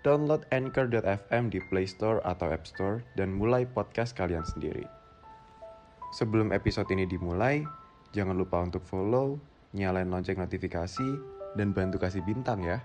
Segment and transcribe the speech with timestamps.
[0.00, 4.84] download Anchor.fm di Play Store atau App Store dan mulai podcast kalian sendiri.
[6.16, 7.62] Sebelum episode ini dimulai,
[8.10, 9.38] jangan lupa untuk follow,
[9.76, 11.08] nyalain lonceng notifikasi,
[11.54, 12.82] dan bantu kasih bintang ya.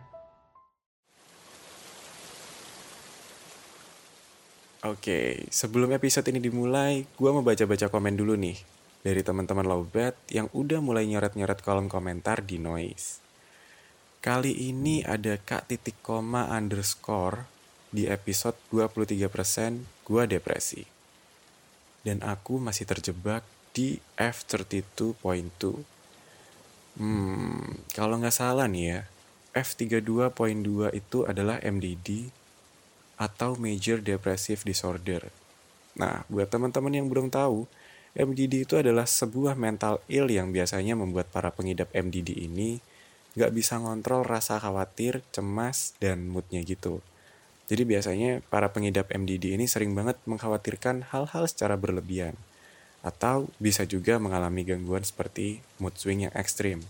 [4.86, 8.54] Oke, sebelum episode ini dimulai, gue mau baca-baca komen dulu nih
[9.02, 13.25] dari teman-teman Lowbat yang udah mulai nyoret-nyoret kolom komentar di Noise.
[14.26, 17.45] Kali ini ada Kak titik koma underscore
[17.94, 19.22] di episode 23%
[20.02, 20.82] gua depresi.
[22.02, 25.14] Dan aku masih terjebak di F32.2.
[26.98, 29.00] Hmm, kalau nggak salah nih ya,
[29.54, 32.34] F32.2 itu adalah MDD
[33.22, 35.30] atau Major Depressive Disorder.
[36.02, 37.70] Nah, buat teman-teman yang belum tahu,
[38.17, 42.95] MDD itu adalah sebuah mental ill yang biasanya membuat para pengidap MDD ini
[43.36, 47.03] nggak bisa ngontrol rasa khawatir, cemas, dan moodnya gitu.
[47.66, 52.38] Jadi biasanya para pengidap MDD ini sering banget mengkhawatirkan hal-hal secara berlebihan.
[53.03, 56.82] Atau bisa juga mengalami gangguan seperti mood swing yang ekstrim.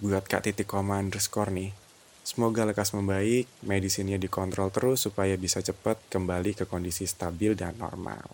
[0.00, 1.76] Buat Kak titik koma underscore nih,
[2.24, 8.32] semoga lekas membaik, medisinnya dikontrol terus supaya bisa cepat kembali ke kondisi stabil dan normal.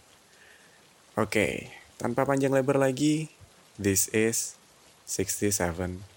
[1.19, 3.27] Oke, tanpa panjang lebar lagi,
[3.83, 4.55] this is
[5.11, 6.16] 67%.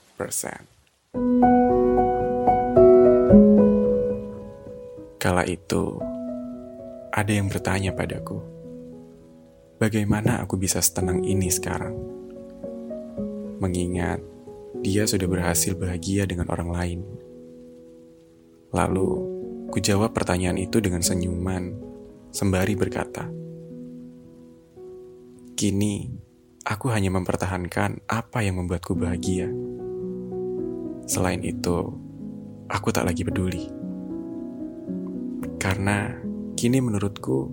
[5.15, 5.95] Kala itu,
[7.15, 8.43] ada yang bertanya padaku,
[9.79, 11.95] bagaimana aku bisa setenang ini sekarang?
[13.63, 14.19] Mengingat
[14.83, 16.99] dia sudah berhasil bahagia dengan orang lain.
[18.75, 19.09] Lalu,
[19.71, 21.75] ku jawab pertanyaan itu dengan senyuman,
[22.31, 23.27] sembari berkata,
[25.59, 26.07] Kini,
[26.63, 29.51] aku hanya mempertahankan apa yang membuatku bahagia.
[31.09, 31.89] Selain itu,
[32.69, 33.65] aku tak lagi peduli.
[35.57, 36.13] Karena
[36.53, 37.49] kini menurutku,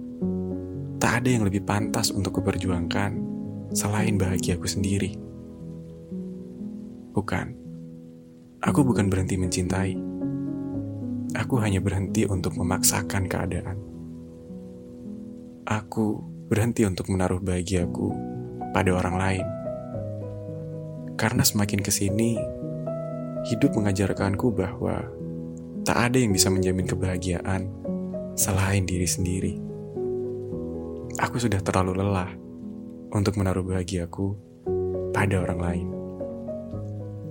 [1.01, 3.17] tak ada yang lebih pantas untuk kuperjuangkan
[3.73, 5.17] selain bahagiaku sendiri.
[7.17, 7.57] Bukan,
[8.61, 9.97] aku bukan berhenti mencintai.
[11.41, 13.81] Aku hanya berhenti untuk memaksakan keadaan.
[15.65, 16.21] Aku
[16.53, 18.13] berhenti untuk menaruh bahagiaku
[18.77, 19.47] pada orang lain.
[21.17, 22.37] Karena semakin ke sini,
[23.47, 25.07] hidup mengajarkanku bahwa
[25.87, 27.71] tak ada yang bisa menjamin kebahagiaan
[28.35, 29.55] selain diri sendiri.
[31.23, 32.31] Aku sudah terlalu lelah
[33.15, 34.35] untuk menaruh bahagiaku
[35.15, 35.89] pada orang lain.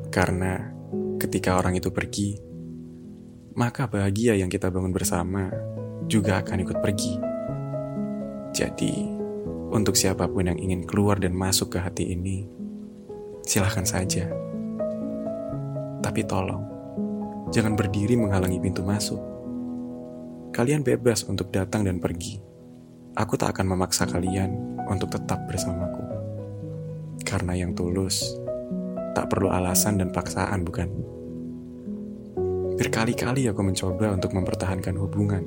[0.10, 0.72] Karena
[1.20, 2.40] ketika orang itu pergi,
[3.60, 5.52] maka bahagia yang kita bangun bersama
[6.08, 7.14] juga akan ikut pergi.
[8.56, 8.94] Jadi,
[9.76, 12.48] untuk siapa pun yang ingin keluar dan masuk ke hati ini,
[13.44, 14.32] silahkan saja.
[16.06, 16.62] Tapi tolong,
[17.50, 19.18] jangan berdiri menghalangi pintu masuk.
[20.54, 22.38] Kalian bebas untuk datang dan pergi.
[23.18, 24.54] Aku tak akan memaksa kalian
[24.86, 26.06] untuk tetap bersamaku.
[27.26, 28.38] Karena yang tulus,
[29.18, 30.94] tak perlu alasan dan paksaan, bukan?
[32.78, 35.44] Berkali-kali aku mencoba untuk mempertahankan hubungan.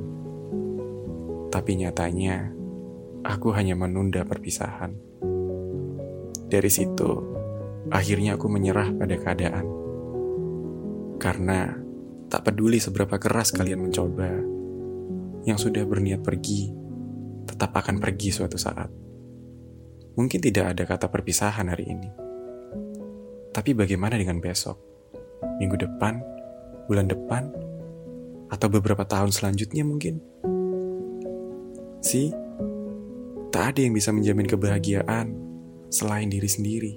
[1.55, 2.51] Tapi nyatanya,
[3.23, 4.91] aku hanya menunda perpisahan.
[6.51, 7.11] Dari situ,
[7.95, 9.88] akhirnya aku menyerah pada keadaan.
[11.19, 11.75] Karena
[12.31, 14.31] tak peduli seberapa keras kalian mencoba,
[15.49, 16.71] yang sudah berniat pergi,
[17.49, 18.87] tetap akan pergi suatu saat.
[20.19, 22.11] Mungkin tidak ada kata perpisahan hari ini.
[23.55, 24.79] Tapi bagaimana dengan besok?
[25.59, 26.21] Minggu depan?
[26.87, 27.49] Bulan depan?
[28.53, 30.21] Atau beberapa tahun selanjutnya mungkin?
[32.03, 32.31] Si,
[33.49, 35.35] tak ada yang bisa menjamin kebahagiaan
[35.89, 36.95] selain diri sendiri.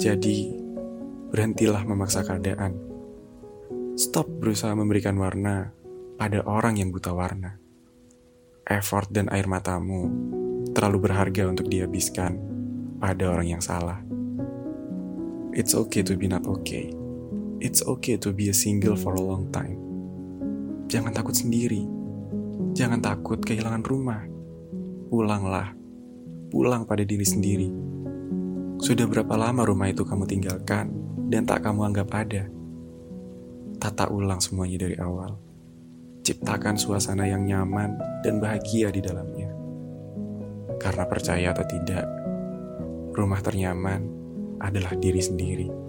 [0.00, 0.63] Jadi,
[1.34, 2.78] berhentilah memaksa keadaan.
[3.98, 5.74] Stop berusaha memberikan warna
[6.14, 7.58] pada orang yang buta warna.
[8.64, 10.08] effort dan air matamu
[10.72, 12.40] terlalu berharga untuk dihabiskan
[12.96, 14.00] pada orang yang salah.
[15.52, 16.94] It's okay to be not okay.
[17.60, 19.76] It's okay to be a single for a long time.
[20.88, 21.84] Jangan takut sendiri.
[22.72, 24.24] Jangan takut kehilangan rumah.
[25.12, 25.76] Pulanglah.
[26.48, 27.68] Pulang pada diri sendiri.
[28.80, 32.48] Sudah berapa lama rumah itu kamu tinggalkan dan tak kamu anggap ada?
[33.80, 35.36] Tata ulang semuanya dari awal.
[36.24, 39.52] Ciptakan suasana yang nyaman dan bahagia di dalamnya.
[40.80, 42.06] Karena percaya atau tidak,
[43.12, 44.08] rumah ternyaman
[44.60, 45.83] adalah diri sendiri.